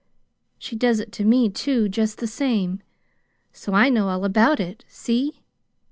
[0.57, 2.81] She does it to me, too, just the same.
[3.53, 4.83] So I know all about it.
[4.87, 5.43] See?"